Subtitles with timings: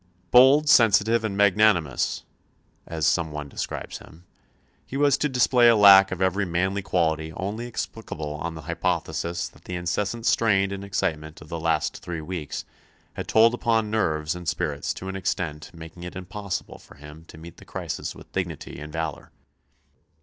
[0.31, 2.23] "Bold, sensitive, and magnanimous,"
[2.87, 4.25] as some one describes him,
[4.83, 9.47] he was to display a lack of every manly quality only explicable on the hypothesis
[9.49, 12.65] that the incessant strain and excitement of the last three weeks
[13.13, 17.37] had told upon nerves and spirits to an extent making it impossible for him to
[17.37, 19.29] meet the crisis with dignity and valour.